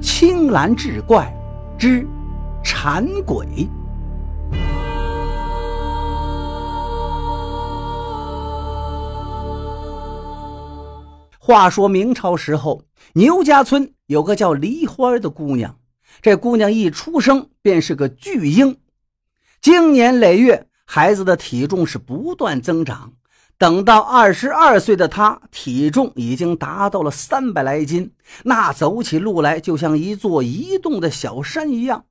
[0.00, 1.30] 青蓝志怪
[1.78, 2.06] 之
[2.64, 3.46] 馋鬼。
[11.38, 12.82] 话说明朝时候，
[13.14, 15.76] 牛家村有个叫梨花的姑娘。
[16.22, 18.78] 这姑娘一出生便是个巨婴，
[19.60, 23.12] 经年累月，孩子的体重是不断增长。
[23.60, 28.10] 等到二十二岁的她，体重已经达到了三百来斤，
[28.44, 32.06] 那走起路来就像一座移动的小山一样。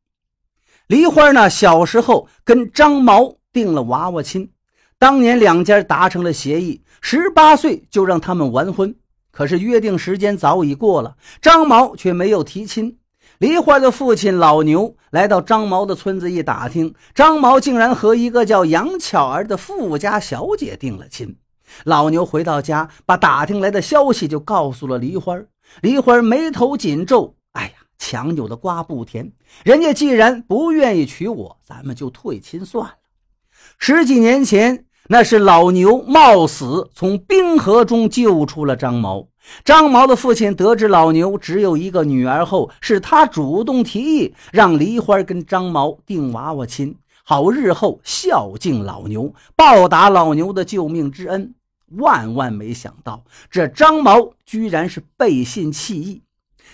[0.85, 4.51] 梨花呢，小时候跟张毛定了娃娃亲，
[4.99, 8.95] 当年两家达成了协议，十八岁就让他们完婚。
[9.31, 12.99] 可是约定时间早已过了，张毛却没有提亲。
[13.39, 21.37] 梨花的父亲老牛来到张毛的村子一打听，张毛竟然和一个叫杨巧儿的富家小姐定了亲。
[21.85, 25.37] 老牛回到家，把打听来的消息就告诉了梨花。
[25.81, 29.31] 梨花眉头紧皱，哎呀，强扭的瓜不甜。
[29.63, 32.93] 人家既然不愿意娶我，咱们就退亲算了。
[33.77, 39.27] 十几年前，那是老牛冒死从冰河中救出了张毛。
[39.63, 51.53] 张毛的父亲得知老牛只有一个女儿后，是他主动提议让梨花跟张毛定娃娃亲，好日后孝敬老牛，报答老牛的救命之恩。
[51.97, 56.23] 万万没想到，这张毛居然是背信弃义。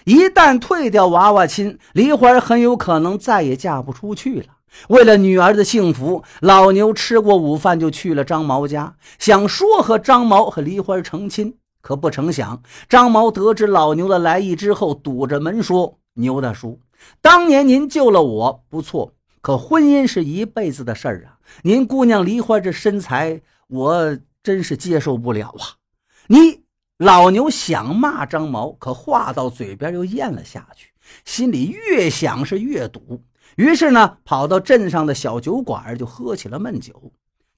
[0.03, 4.47] 一旦退掉娃娃亲，梨花很有可能再也嫁不出去了。
[4.89, 11.57] 为了女儿的幸福，老牛吃过午饭就去了张毛家，想说和张毛和梨花成亲。
[11.81, 16.79] 可不成想，张毛得知老牛的来意之后，堵着门说：“牛大叔，
[17.21, 19.13] 当年您救了我，不错。
[19.41, 21.37] 可婚姻是一辈子的事儿啊！
[21.61, 25.81] 您姑娘梨花这身材，我真是接受不了啊！”
[26.29, 26.61] 你
[26.99, 30.91] 老牛想骂张毛，可话到嘴边又咽了下去，
[31.25, 33.23] 心里越想是越堵。
[33.55, 37.11] 于是呢，跑到镇上的小酒馆就喝起了闷酒。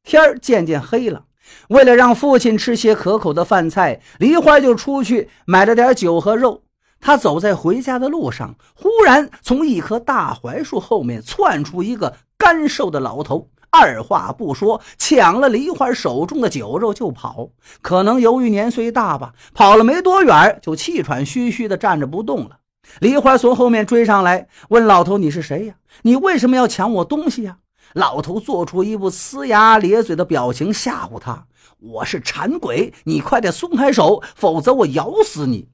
[0.03, 1.25] 天儿渐渐黑了。
[1.69, 6.63] 为了让父亲吃些可口的饭菜，梨花就出去买了点酒和肉。
[6.99, 17.49] 他走在回家的路上，忽然从一棵大槐树后面窜出一个干瘦的老头，二话不说抢了梨花手中的酒肉就跑。
[17.81, 22.59] 可能由于年岁大吧，跑了没多远就气喘吁吁地站着不动了。
[22.99, 25.75] 梨花从后面追上来，问老头：“你是谁呀？
[26.03, 27.57] 你为什么要抢我东西呀？”
[27.93, 31.47] 老头做出一副呲牙咧嘴的表情，吓唬他
[31.79, 35.69] ：“我是馋鬼，你快点松开手，否则我咬死你！”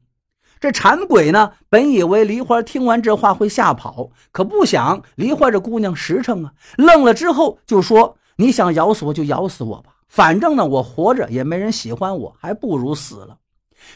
[0.63, 13.39] 这馋鬼呢，本以为梨花听完这话会吓跑，可不想梨花这姑娘实诚啊，愣了之后就说：“你想咬死我就咬死我吧，反正呢，我活着也没人喜欢我，还不如死了。”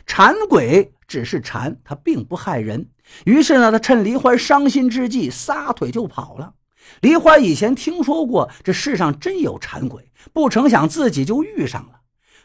[0.06, 2.90] 馋鬼只是馋，他并不害人。
[3.24, 6.52] 于是呢，他趁梨花伤心之际，撒腿就跑了。
[7.00, 11.97] 梨花以前听说过这世上真有馋鬼，不成想自己就遇上了。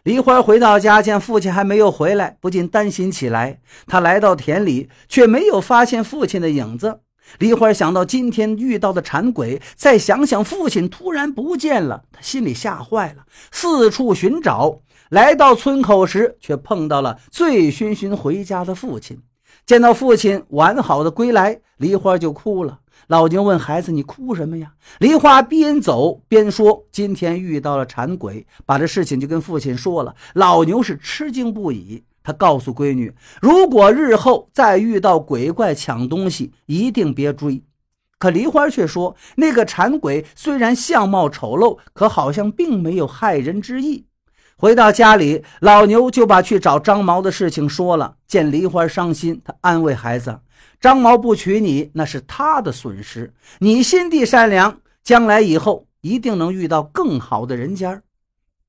[0.04, 3.60] 梨花回到家，见父亲还没有回来，不禁担心起来。
[3.86, 6.98] 他来到田里，却没有发现父亲的影子。
[7.38, 14.80] 梨花想到今天遇到的馋鬼，再想想父亲突然不见了，他心里吓坏了，四处寻找。
[15.08, 19.20] 来到村口时，却碰到了醉醺醺回家的父亲。
[19.64, 22.80] 见到父亲完好的归来，梨花就哭了。
[23.08, 37.62] 老牛问孩子：“你哭什么呀？”梨花边走边说：“今天遇到了馋鬼，把这事情就跟父亲说了。”老牛是吃惊不已，他告诉闺女：“如果日后再遇到鬼怪抢东西，一定别追。”
[38.18, 44.06] 可梨花却说：“那个馋鬼虽然相貌丑陋，可好像并没有害人之意。”
[44.56, 48.16] 回到家里，老牛就把去找张毛的事情说了。
[48.26, 50.40] 见梨花伤心，他安慰孩子。
[50.80, 53.32] 张毛不娶你，那是他的损失。
[53.58, 58.02] 你心地善良，将来以后一定能遇到更好的人家。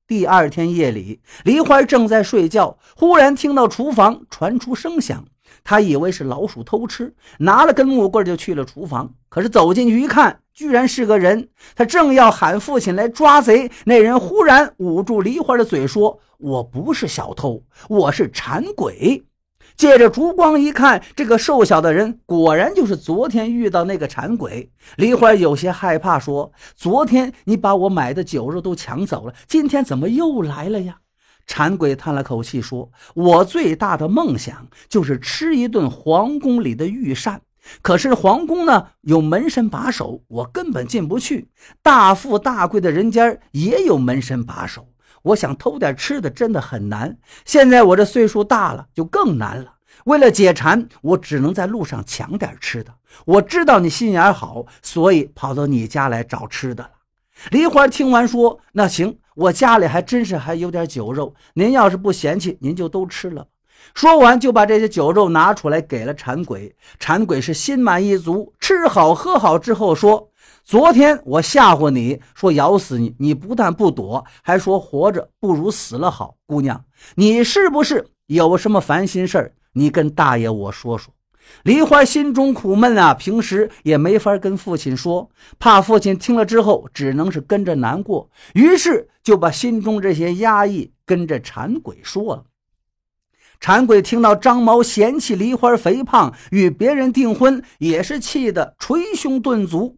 [0.06, 5.24] 第二天夜里，梨花正在睡觉，忽然听到厨房传出声响，
[5.64, 9.14] 他以为是老鼠偷吃，拿了根木棍就去了厨房。
[9.28, 11.48] 可是走进去一看，居然是个人。
[11.74, 19.24] 他正要喊父亲来抓贼，那人忽然捂住梨花的嘴，说：“我不是小偷，我是馋鬼。”
[19.76, 24.70] 借着烛光一看，这个瘦小的人果然就是昨天遇到那个馋鬼。
[24.96, 30.98] 梨花有些害怕，说：“昨天你把我买的酒肉都抢走了，今天怎么又来了呀？”
[31.46, 37.42] 馋鬼叹了口气，说：“我最大的梦想就是吃一顿皇宫里的御膳，
[37.82, 41.48] 可是皇宫呢有门神把守，我根本进不去。
[41.82, 44.88] 大富大贵的人家也有门神把守。”
[45.24, 47.16] 我想偷点吃的真的很难，
[47.46, 49.76] 现在我这岁数大了，就更难了。
[50.04, 52.92] 为了解馋，我只能在路上抢点吃的。
[53.24, 56.90] 我知道你心眼好，所以跑到你家来找吃的了。
[57.50, 63.46] 梨花听完说：“那行，我家里还真是还有点酒肉，您要是不嫌弃，您就都吃了。”
[63.92, 66.74] 说完，就把这些酒肉拿出来给了馋鬼。
[66.98, 70.30] 馋鬼是心满意足，吃好喝好之后说
[70.64, 76.36] ：“昨天我吓唬你说咬死你，你不但不躲，还说活着不如死了好。
[76.46, 76.84] 姑娘，
[77.16, 79.52] 你是不是有什么烦心事儿？
[79.74, 81.12] 你跟大爷我说说。”
[81.62, 85.28] 梨花心中苦闷啊，平时也没法跟父亲说，
[85.58, 92.44] 怕父亲听了之后只能是跟着难过，于是就把心中这些压抑跟着馋鬼说了。
[93.64, 99.96] 馋鬼听到张毛嫌弃梨花肥胖，与别人订婚，也是气得捶胸顿足。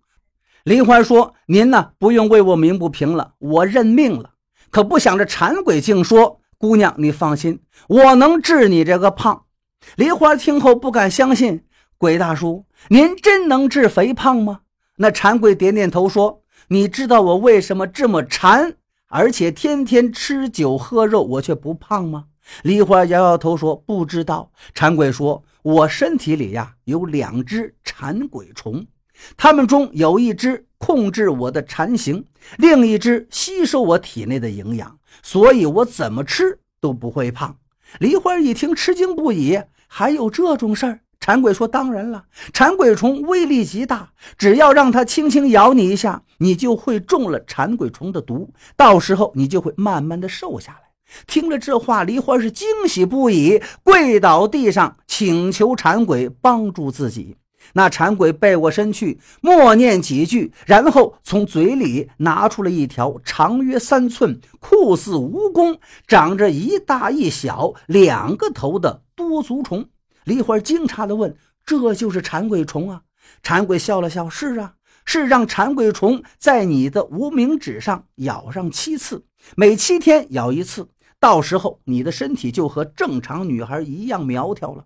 [0.63, 4.35] 梨花说：“您呢，不用为我鸣不平了，我认命了。”
[4.71, 7.59] 可不想着馋鬼竟说：“姑娘，你放心，
[7.89, 9.47] 我能治你这个胖。”
[9.97, 11.65] 梨花听后不敢相信
[11.99, 14.61] ：“鬼大叔，您真能治肥胖吗？”
[14.99, 18.75] 那馋鬼点点头说：“你知道我为什么这么馋，
[19.09, 22.27] 而且天天吃酒喝肉，我却不胖吗？”
[22.63, 28.87] 梨花摇摇头说：“不知道。”馋鬼说：“我身体里呀有两只馋鬼虫，
[29.37, 32.25] 它们中有一只控制我的馋行，
[32.59, 37.57] 另一只吸收我体内的营养，所以我怎么吃都不会胖。”
[38.01, 39.61] 梨花一听，吃惊不已。
[39.89, 41.01] 还有这种事儿？
[41.21, 50.86] 馋鬼说：“当然了，馋鬼虫威力极大，只要让它轻轻咬你一下，你就会中了馋鬼虫的毒，到时候你就会慢慢的瘦下来。”
[51.27, 57.37] 听了这话，梨花是惊喜不已，跪倒地上请求馋鬼帮助自己。
[57.73, 69.87] 那馋鬼背过身去，默念几句，然后从嘴里拿出了一条长约三寸、酷似蜈蚣、长着一大一小两个头的多足虫。
[70.25, 71.37] 梨花惊诧地问
[71.67, 73.03] ：“这就是馋鬼虫啊？”
[73.43, 74.75] 馋鬼笑了笑：“是啊，
[75.05, 79.25] 是让馋鬼虫在你的无名指上咬上七次，
[79.57, 80.89] 每七天咬一次，
[81.21, 84.85] 到时候你的身体就和正常女孩一样苗条了。”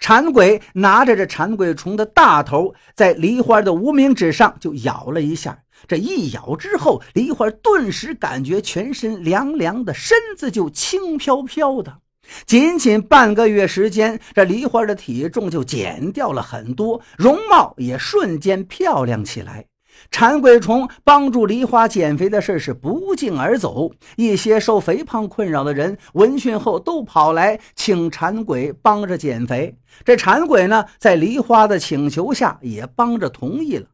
[0.00, 5.64] 馋鬼拿着这馋鬼虫的大头，在梨花的无名指上就咬了一下。
[5.88, 11.98] 这一咬之后，梨花顿时感觉全身凉凉的，身子就轻飘飘的。
[12.46, 19.66] 仅仅半个月时间，这梨花的体重就减掉了很多，容貌也瞬间漂亮起来。
[20.10, 29.76] 馋鬼虫帮助梨花减肥的事是不胫而走，一些受肥胖困扰的人闻讯后都跑来请馋鬼帮着减肥。
[30.04, 33.86] 这馋鬼呢，在梨花的请求下也帮着同意了。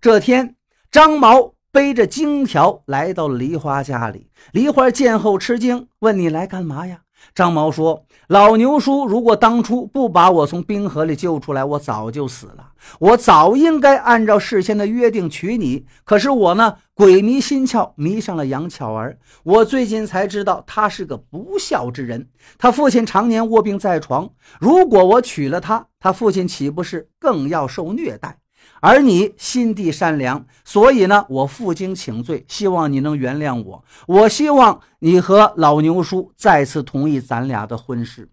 [0.00, 0.56] 这天，
[0.90, 7.00] 张毛背着金条来到梨花家里，梨花见后吃惊，问：“你来干嘛呀？”
[7.34, 12.72] 张毛说：“老牛叔，如果当初不把我从冰河里救出来，我早就死了。
[12.98, 15.84] 我早应该按照事先的约定娶你。
[16.04, 19.18] 可是我呢，鬼迷心窍，迷上了杨巧儿。
[19.42, 22.28] 我最近才知道，他是个不孝之人。
[22.58, 24.30] 他父亲常年卧病在床，
[24.60, 28.38] 如果我娶了她，他父亲岂不是更要受虐待？”
[28.80, 33.84] 而你心地善良，所以呢，我负荆请罪，希望你能原谅我。
[34.06, 38.28] 我希望你和老牛叔再次同意咱俩的婚事。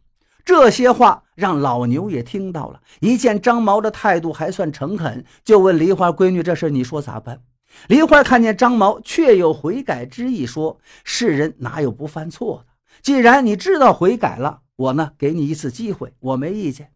[0.45, 7.39] 这些话让老牛也听到了，一见张毛的态度还算诚恳，就问梨花闺女：“这事你说咋办？”
[7.87, 12.73] 梨花看见张毛确有悔改之意，说：“世人哪有不犯错的？
[13.01, 16.91] 既然你知道悔改了，我呢，给你一次机会，我没意见。”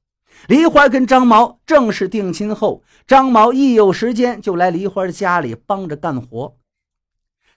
[0.48, 6.56] 梨花跟张毛正式定亲后，张毛一有时间就来梨花家里帮着干活。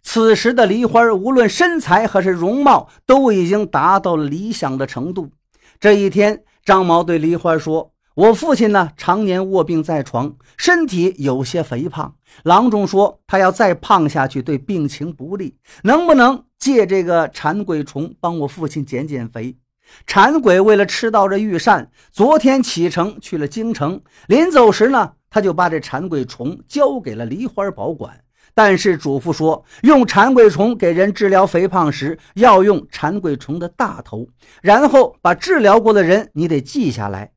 [0.03, 5.31] 此时的梨花无论身材还是容貌都已经达到了理想的程度。
[5.79, 12.17] 这一天，张毛对梨花说：“我父亲呢，常年卧病在床，身体有些肥胖。
[12.43, 19.59] 郎中说他要再胖下去对病情不利，能不能借这个馋鬼虫帮我父亲减减肥？”
[20.07, 24.01] 馋鬼为了吃到这御膳，昨天启程去了京城。
[24.27, 28.21] 临走时呢，他就把这馋鬼虫交给了梨花保管。
[28.53, 34.27] 但是嘱咐说，用馋鬼虫给人治疗肥胖时，要用馋鬼虫的大头，
[34.61, 37.31] 然后把治疗过的人你得记下来。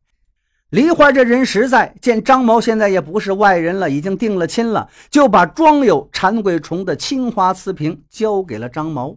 [0.72, 9.16] 梨花这人实在，见张毛现在也不是外人了，已经定了亲了，就把装有馋鬼虫的青花瓷瓶交给了张毛。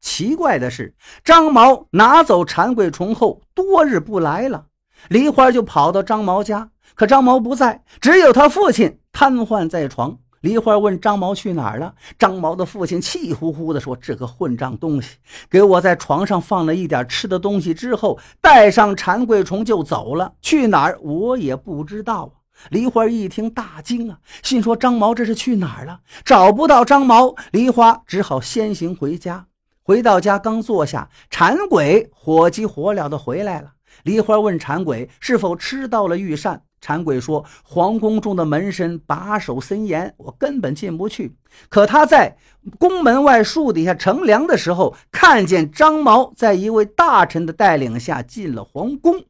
[0.00, 4.66] 奇怪的是，张毛拿走馋鬼虫后，多日不来了。
[5.08, 10.18] 梨花就跑到张毛家，可张毛不在，只有他父亲瘫痪在床。
[10.40, 11.94] 梨花问张毛去哪儿了。
[12.16, 15.16] 张毛的父亲气呼呼地说：“这个混账东西，
[15.50, 20.34] 给我在床上放了一点吃的东西之后，带上馋鬼虫就走了。
[20.40, 22.32] 去哪儿我也不知道。”
[22.70, 26.00] 梨花一听大惊啊，心说：“张毛这是去哪儿了？
[26.24, 29.46] 找不到张毛。”梨花只好先行回家。
[29.88, 33.72] 回到家刚坐下，馋鬼火急火燎的回来了。
[34.02, 36.60] 梨花问馋鬼是否吃到了御膳。
[36.78, 41.34] 馋鬼说：“皇宫中的门神把守森严，我根本进不去。
[41.70, 42.36] 可他在
[42.78, 49.24] 宫门外树底下乘凉的时候，看见张毛在一位大臣的带领下进了皇宫。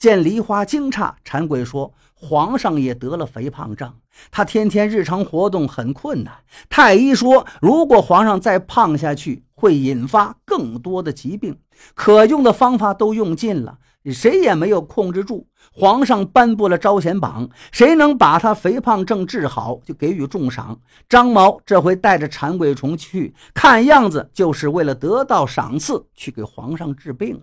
[0.00, 3.92] 见梨花惊诧，馋鬼说：‘皇上也得了肥胖症，
[4.32, 6.34] 他天天日常活动很困难。
[6.68, 11.56] 太医说，如果皇上再胖下去，会引发更多的疾病，
[11.94, 20.80] 可用的方法都用尽了，谁也没有控制住。’”皇上颁布了招贤榜，谁能把他肥胖症治好，就给予重赏。
[21.08, 27.40] 张毛这回带着馋鬼虫去，看样子就是为了得到赏赐，去给皇上治病。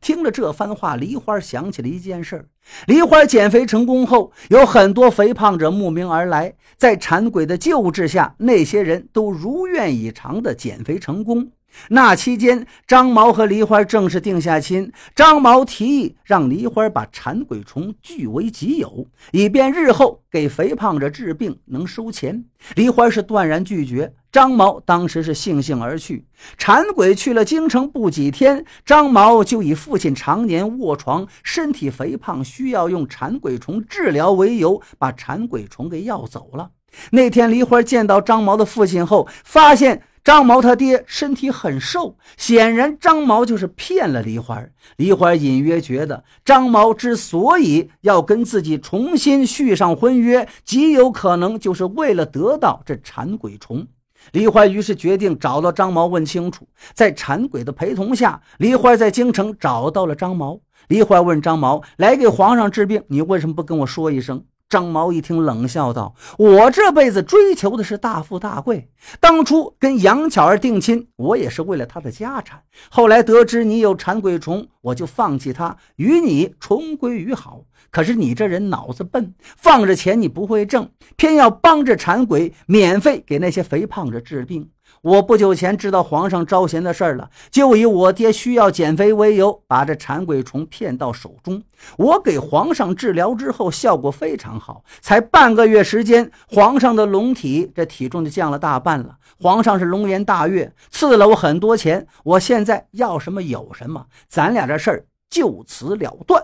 [0.00, 2.46] 听了这番话，梨花想起了一件事：
[2.86, 11.50] 梨花减肥成功后，有很多肥胖者慕名而来，在馋鬼的救治下，那些人都如愿以偿的减肥成功。
[11.88, 14.92] 那期间，张毛和梨花正式定下亲。
[15.14, 22.44] 张毛提议让梨花把馋鬼虫据为己有，以便日后给肥胖者治病能收钱。
[22.76, 24.12] 梨花是断然拒绝。
[24.30, 26.24] 张毛当时是悻悻而去。
[26.56, 36.70] 馋鬼去了京城不几天，张毛就以父亲常年卧床，身体肥胖，需要用馋鬼虫治疗为由，把馋鬼虫给要走了。
[37.10, 40.02] 那天，梨花见到张毛的父亲后，发现。
[40.24, 44.62] 张毛他爹身体很瘦，显然张毛就是骗了梨花。
[44.96, 53.84] 梨花隐约觉得，张毛之所以要跟自己重新续上婚约，极有可能就是为了得到这馋鬼虫。
[54.30, 56.68] 梨花于是决定找到张毛问清楚。
[56.94, 60.60] 在馋鬼的陪同下，梨花在京城找到了张毛。
[60.86, 68.88] 梨花问张毛：“来给皇上治病，你为什么不跟我说一声？”张毛一听，冷笑道：“我这辈子追求的是大富大贵。
[69.20, 72.62] 当初跟杨巧儿定亲，我也是为了她的家产。
[72.88, 77.64] 后来得知你有馋鬼虫，我就放弃她，与你重归于好。
[77.90, 84.70] 可是你这人脑子笨，放着钱你不会挣，偏要帮着馋鬼，免费给那些肥胖者治病。”
[85.02, 91.60] 我不久前知道皇上招贤的事儿了，就以我爹需要减肥为由，把这馋鬼虫骗到手中。
[91.98, 99.16] 我给皇上治疗之后，效果非常好，才半个月时间，皇上的龙体这体重就降了大半了。
[99.40, 102.06] 皇上是龙颜大悦，赐了我很多钱。
[102.22, 106.40] 我现在要什么有什么，咱俩这事儿就此了断。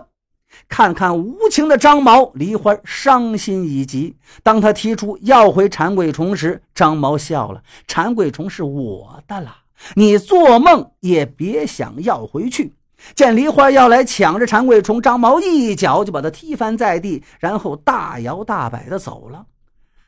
[0.67, 4.15] 看看无情的张毛，梨花伤心已极。
[4.43, 9.55] 当他提出要回馋鬼虫时，张毛笑了：“馋鬼虫是我的了，
[9.95, 12.73] 你做梦也别想要回去。”
[13.15, 19.45] 见梨花要来抢着馋鬼虫，张毛一脚就把他踢翻在地，然后大摇大摆地走了。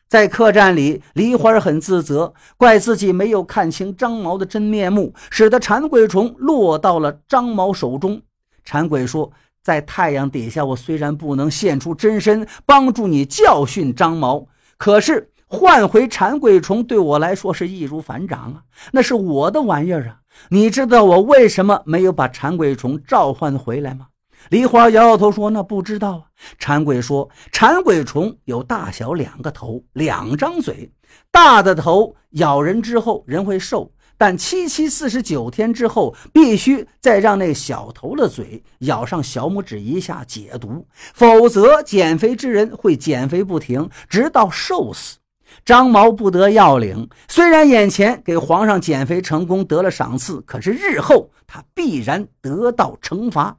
[0.08, 8.22] 在客栈里，梨花很自责，怪自己没有看清张毛的真面目，使得馋鬼虫落到了张毛手中。
[8.64, 9.32] 馋鬼说。
[9.64, 18.64] 在太阳底下，我虽然不能现出真身帮助你教训张毛，可是换回馋鬼虫对我来说是易如反掌啊！
[18.92, 20.18] 那是我的玩意儿啊！
[20.50, 24.08] 你知道我为什么没有把馋鬼虫召唤回来吗？
[24.50, 26.24] 梨花摇摇头说：“那不知道啊。”
[26.58, 30.92] 馋鬼说：“馋鬼虫有大小两个头，两张嘴，
[31.30, 33.92] 大的头咬人之后人会瘦。”
[34.22, 45.18] 但七七四十九天之后，必须再让那小头的嘴咬上小拇指一下解毒，否则减肥之人会减肥不停，直到瘦死。
[45.66, 53.58] 张毛不得要领，虽然眼前给皇上减肥成功得了赏赐，可是日后他必然得到惩罚。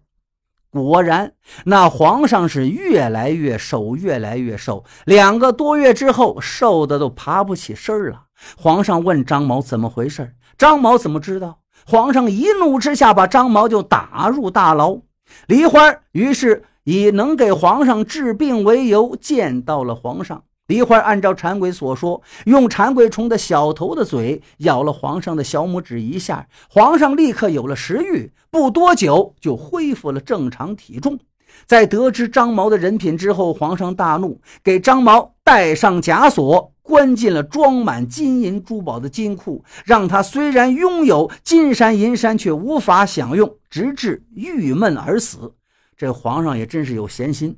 [0.72, 1.34] 果然，
[1.66, 8.22] 那皇上是越来越瘦，越来越瘦，两个多月之后，瘦的都爬不起身了。
[8.56, 10.34] 皇上问张毛怎么回事。
[10.56, 11.58] 张毛怎么知道？
[11.86, 14.98] 皇上一怒之下，把张毛就打入大牢。
[15.46, 20.42] 梨花于是以能给皇上治病为由，见到了皇上。
[20.72, 31.18] 梨花按照馋鬼所说，用馋鬼虫的小头的嘴咬了皇上的小拇指一下，皇上立刻有了食欲，不多久就恢复了正常体重。
[31.66, 36.72] 在得知张毛的人品之后，皇上大怒，给张毛戴上枷锁。
[36.80, 45.52] 关进了装满金银珠宝的金库，让他虽然拥有金山银山，却无法享用，直至郁闷而死。
[45.96, 47.56] 这皇上也真是有闲心。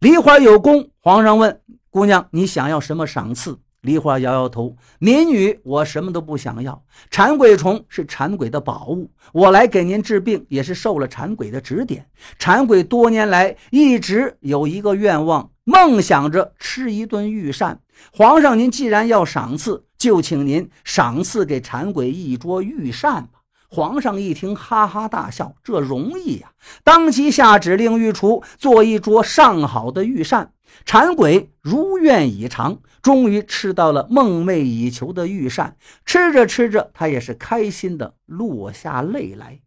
[0.00, 1.60] 梨花有功，皇上问
[1.92, 6.82] 姑娘：“你想要什么赏赐？”梨花摇摇头：“民女，我什么都不想要。
[7.10, 12.06] 馋鬼虫是馋鬼的宝物，我来给您治病也是受了馋鬼的指点。
[12.38, 17.78] 馋鬼多年来一直有一个愿望，梦想着吃一顿御膳。
[18.10, 26.52] 皇上，您既然要赏赐，就请您赏赐给馋鬼一桌御膳吧。”皇上一听，哈哈大笑：“这容易呀！”
[26.84, 30.52] 当即下指令御厨做一桌上好的御膳。
[30.84, 35.76] 馋鬼如愿以偿，终于吃到了梦寐以求的御膳。
[36.04, 39.60] 吃着吃着，他也是开心的落下泪来。